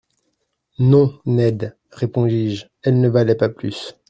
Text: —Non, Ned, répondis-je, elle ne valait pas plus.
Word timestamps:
—Non, 0.79 1.19
Ned, 1.27 1.77
répondis-je, 1.91 2.65
elle 2.81 2.99
ne 2.99 3.07
valait 3.07 3.35
pas 3.35 3.49
plus. 3.49 3.93